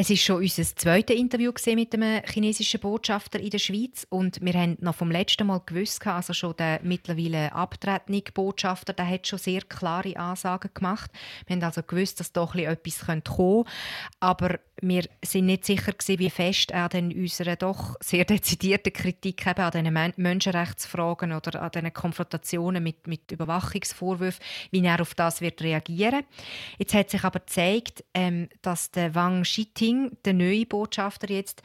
Es 0.02 0.10
ist 0.10 0.24
schon 0.24 0.38
unser 0.38 0.64
zweites 0.64 1.18
Interview 1.18 1.52
mit 1.76 1.94
einem 1.94 2.24
chinesischen 2.24 2.80
Botschafter 2.80 3.38
in 3.38 3.50
der 3.50 3.60
Schweiz 3.60 4.08
und 4.10 4.40
wir 4.40 4.54
haben 4.54 4.78
noch 4.80 4.96
vom 4.96 5.12
letzten 5.12 5.46
Mal 5.46 5.62
gewusst, 5.66 6.08
also 6.08 6.32
schon 6.32 6.56
der 6.56 6.80
mittlerweile 6.84 7.52
abtretende 7.52 8.24
Botschafter, 8.34 8.94
der 8.94 9.10
hat 9.10 9.28
schon 9.28 9.40
sehr 9.40 9.60
klare 9.60 10.16
Ansagen 10.16 10.72
gemacht. 10.74 11.12
Wir 11.48 11.58
haben 11.58 11.64
also 11.64 11.84
gewusst, 11.84 12.22
dass 12.22 12.32
doch 12.32 12.56
etwas 12.56 13.08
kommen 13.08 13.24
könnte, 13.26 13.70
aber 14.22 14.60
wir 14.82 15.04
sind 15.24 15.48
nicht 15.48 15.66
sicher 15.66 15.94
wie 16.08 16.30
fest 16.30 16.72
er 16.72 16.90
denn 16.90 17.12
unserer 17.12 17.56
doch 17.56 17.96
sehr 18.02 18.26
dezidierten 18.26 18.94
Kritik 18.94 19.46
eben 19.46 19.60
an 19.60 19.72
diesen 19.72 20.14
Menschenrechtsfragen 20.16 21.34
oder 21.34 21.62
an 21.62 21.72
diesen 21.72 21.94
Konfrontationen 21.94 22.82
mit, 22.82 23.08
mit 23.08 23.32
Überwachungsvorwürfen, 23.32 24.44
wie 24.72 24.86
er 24.86 25.02
auf 25.02 25.16
das 25.16 25.42
wird 25.42 25.62
reagieren. 25.62 26.24
Jetzt 26.78 26.94
hat 26.94 27.10
sich 27.10 27.24
aber 27.24 27.40
gezeigt, 27.40 28.04
ähm, 28.14 28.50
dass 28.62 28.92
der 28.92 29.16
Wang 29.16 29.44
Xiting, 29.90 30.18
der 30.26 30.34
neue 30.34 30.66
Botschafter 30.66 31.30
jetzt, 31.30 31.62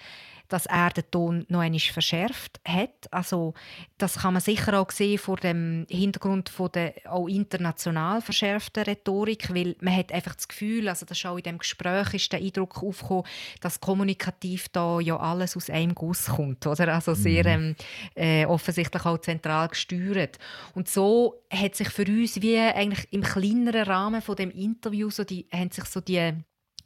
dass 0.48 0.66
er 0.66 0.90
den 0.90 1.10
Ton 1.10 1.46
noch 1.48 1.60
einmal 1.60 1.80
verschärft 1.80 2.60
hat. 2.68 3.10
Also 3.10 3.54
das 3.96 4.18
kann 4.18 4.34
man 4.34 4.42
sicher 4.42 4.78
auch 4.78 4.90
sehen 4.90 5.18
vor 5.18 5.38
dem 5.38 5.86
Hintergrund 5.88 6.50
von 6.50 6.70
der 6.70 6.94
auch 7.06 7.28
international 7.28 8.20
verschärften 8.20 8.84
Rhetorik, 8.84 9.52
weil 9.54 9.74
man 9.80 9.96
hat 9.96 10.12
einfach 10.12 10.34
das 10.34 10.46
Gefühl, 10.46 10.88
also 10.88 11.06
das 11.06 11.16
ist 11.16 11.26
auch 11.26 11.38
in 11.38 11.44
dem 11.44 11.58
Gespräch 11.58 12.12
ist 12.12 12.32
der 12.32 12.40
Eindruck 12.40 12.82
aufgekommen, 12.82 13.24
dass 13.62 13.80
kommunikativ 13.80 14.68
da 14.68 15.00
ja 15.00 15.18
alles 15.18 15.56
aus 15.56 15.70
einem 15.70 15.94
Guss 15.94 16.26
kommt, 16.26 16.66
oder? 16.66 16.92
Also 16.92 17.14
sehr 17.14 17.44
mhm. 17.58 17.74
ähm, 18.14 18.42
äh, 18.42 18.46
offensichtlich 18.46 19.04
auch 19.06 19.18
zentral 19.18 19.68
gesteuert. 19.68 20.38
Und 20.74 20.88
so 20.88 21.42
hat 21.50 21.74
sich 21.74 21.88
für 21.88 22.04
uns 22.06 22.42
wie 22.42 22.58
eigentlich 22.58 23.08
im 23.12 23.22
kleineren 23.22 23.84
Rahmen 23.84 24.20
von 24.20 24.36
dem 24.36 24.50
Interview 24.50 25.08
so 25.08 25.24
die, 25.24 25.48
haben 25.50 25.70
sich 25.70 25.86
so 25.86 26.02
die 26.02 26.34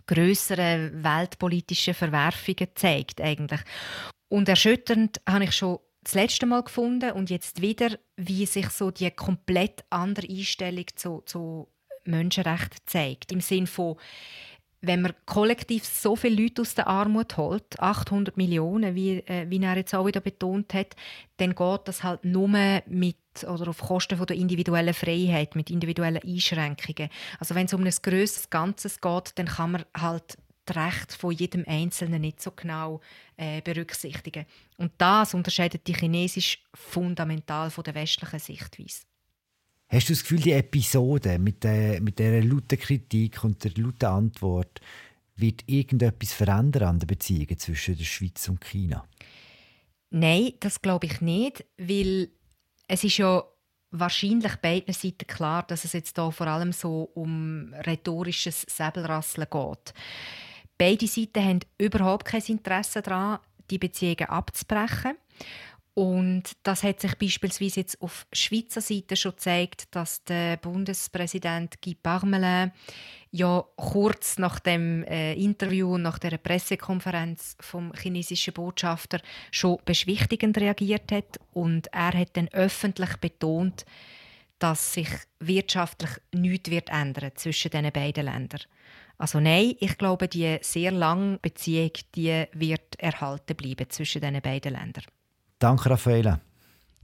größeren 0.09 1.05
weltpolitischen 1.05 1.95
Verwerfungen 1.95 2.69
zeigt 2.75 3.21
eigentlich. 3.21 3.61
Und 4.29 4.49
erschütternd 4.49 5.21
habe 5.29 5.45
ich 5.45 5.53
schon 5.53 5.79
das 6.03 6.15
letzte 6.15 6.47
Mal 6.47 6.62
gefunden 6.62 7.12
und 7.12 7.31
jetzt 7.31 7.61
wieder, 7.61 7.99
wie 8.17 8.47
sich 8.47 8.71
so 8.71 8.91
die 8.91 9.11
komplett 9.11 9.85
andere 9.91 10.27
Einstellung 10.29 10.87
zu, 10.97 11.23
zu 11.27 11.69
Menschenrechten 12.05 12.79
zeigt. 12.87 13.31
Im 13.33 13.41
Sinne 13.41 13.67
von, 13.67 13.97
wenn 14.80 15.02
man 15.02 15.12
kollektiv 15.26 15.85
so 15.85 16.14
viele 16.14 16.42
Leute 16.42 16.62
aus 16.62 16.75
der 16.75 16.87
Armut 16.87 17.37
holt, 17.37 17.78
800 17.80 18.37
Millionen, 18.37 18.94
wie, 18.94 19.18
äh, 19.18 19.47
wie 19.49 19.62
er 19.62 19.76
jetzt 19.76 19.94
auch 19.94 20.06
wieder 20.06 20.20
betont 20.20 20.73
hat, 20.75 20.94
dann 21.38 21.54
geht 21.54 21.80
das 21.87 22.02
halt 22.02 22.25
nur 22.25 22.49
mit 22.87 23.16
oder 23.47 23.68
auf 23.68 23.80
Kosten 23.80 24.16
von 24.16 24.26
der 24.26 24.37
individuellen 24.37 24.94
Freiheit, 24.94 25.54
mit 25.54 25.70
individuellen 25.70 26.23
Einschränkungen. 26.23 27.11
Also 27.38 27.54
wenn 27.54 27.66
es 27.66 27.75
um 27.75 27.85
ein 27.85 27.94
grösseres 28.02 28.50
Ganzes 28.50 29.00
geht, 29.00 29.38
dann 29.38 29.47
kann 29.47 29.73
man 29.73 29.85
halt 29.97 30.38
das 30.64 30.76
Recht 30.76 31.12
von 31.12 31.32
jedem 31.32 31.64
Einzelnen 31.66 32.20
nicht 32.20 32.42
so 32.42 32.50
genau 32.50 33.00
äh, 33.37 33.61
berücksichtigen. 33.62 34.44
Und 34.76 34.92
das 34.99 35.35
unterscheidet 35.35 35.87
die 35.87 35.94
Chinesisch 35.94 36.62
fundamental 36.75 37.70
von 37.70 37.85
der 37.85 37.94
westlichen 37.94 38.38
Sichtweise. 38.38 39.02
Hast 39.90 40.09
du 40.09 40.12
das 40.12 40.23
Gefühl, 40.23 40.40
die 40.40 40.52
Episode 40.52 41.38
mit 41.38 41.64
der, 41.64 42.00
mit 42.02 42.18
der 42.18 42.45
lauten 42.45 42.78
Kritik 42.78 43.42
und 43.42 43.64
der 43.64 43.73
lauten 43.76 44.04
Antwort 44.04 44.80
wird 45.37 45.62
irgendetwas 45.66 46.33
verändern 46.33 46.83
an 46.88 46.99
den 46.99 47.07
Beziehungen 47.07 47.59
zwischen 47.59 47.97
der 47.97 48.04
Schweiz 48.04 48.49
und 48.49 48.62
China? 48.62 49.07
Nein, 50.11 50.52
das 50.61 50.83
glaube 50.83 51.07
ich 51.07 51.21
nicht, 51.21 51.64
weil 51.78 52.28
es 52.87 53.04
ist 53.04 53.16
ja 53.16 53.42
wahrscheinlich 53.90 54.57
beiden 54.57 54.92
Seiten 54.92 55.26
klar, 55.26 55.62
dass 55.62 55.85
es 55.85 55.95
jetzt 55.95 56.16
hier 56.16 56.33
vor 56.33 56.47
allem 56.47 56.73
so 56.73 57.11
um 57.14 57.73
rhetorisches 57.87 58.66
Säbelrasseln 58.68 59.47
geht. 59.50 59.95
Beide 60.76 61.07
Seiten 61.07 61.45
haben 61.45 61.61
überhaupt 61.78 62.26
kein 62.26 62.42
Interesse 62.42 63.00
daran, 63.00 63.38
die 63.71 63.78
Beziehungen 63.78 64.28
abzubrechen. 64.28 65.16
Und 65.99 66.52
das 66.62 66.85
hat 66.85 67.00
sich 67.00 67.19
beispielsweise 67.19 67.81
jetzt 67.81 68.00
auf 68.00 68.28
Schweizer 68.33 68.81
Seite 68.81 69.17
schon 69.17 69.33
gezeigt, 69.33 69.88
dass 69.90 70.23
der 70.23 70.57
Bundespräsident 70.57 71.83
Guy 71.83 71.97
Parmelin 71.97 72.71
ja 73.33 73.64
kurz 73.75 74.38
nach 74.38 74.61
dem 74.61 75.02
äh, 75.02 75.35
Interview 75.35 75.95
und 75.95 76.02
nach 76.02 76.21
der 76.21 76.38
Pressekonferenz 76.38 77.57
vom 77.59 77.93
chinesischen 78.00 78.55
Botschafter 78.55 79.21
schon 79.50 79.78
beschwichtigend 79.85 80.57
reagiert 80.59 81.11
hat 81.11 81.40
und 81.52 81.88
er 81.88 82.12
hat 82.17 82.37
dann 82.37 82.47
öffentlich 82.52 83.17
betont, 83.17 83.85
dass 84.61 84.93
sich 84.95 85.09
wirtschaftlich 85.40 86.12
nichts 86.33 86.71
wird 86.71 86.90
ändern 86.90 87.33
zwischen 87.35 87.73
diesen 87.73 87.90
beiden 87.90 88.26
Ländern. 88.26 88.61
Also 89.17 89.40
nein, 89.40 89.75
ich 89.81 89.99
glaube, 89.99 90.28
die 90.28 90.59
sehr 90.61 90.93
lange 90.93 91.38
Beziehung 91.38 91.90
die 92.14 92.45
wird 92.52 93.00
erhalten 93.00 93.57
bleiben 93.57 93.90
zwischen 93.90 94.21
diesen 94.21 94.40
beiden 94.40 94.75
Ländern. 94.75 95.02
Danke, 95.59 95.91
Raffaela. 95.91 96.41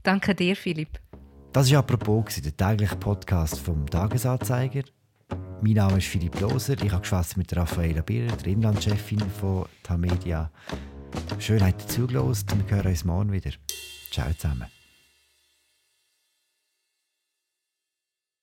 Danke 0.03 0.33
dir, 0.33 0.55
Philipp. 0.55 0.99
Das 1.51 1.71
war 1.71 1.79
apropos 1.79 2.41
der 2.41 2.55
tägliche 2.55 2.95
Podcast 2.95 3.59
vom 3.59 3.89
Tagesanzeiger. 3.89 4.83
Mein 5.61 5.73
Name 5.73 5.97
ist 5.97 6.07
Philipp 6.07 6.39
Loser. 6.39 6.75
Ich 6.81 6.91
habe 6.91 7.25
mit 7.37 7.55
Raffaela 7.55 8.01
Birrer, 8.01 8.35
der 8.35 8.47
Inlandchefin 8.47 9.19
von 9.19 9.65
Tamedia. 9.83 10.51
Schön, 11.39 11.59
dass 11.59 11.69
ihr 11.69 11.87
zugelassen. 11.87 12.63
Wir 12.67 12.77
hören 12.77 12.87
uns 12.87 13.05
morgen 13.05 13.31
wieder. 13.31 13.51
Ciao 14.11 14.31
zusammen. 14.33 14.74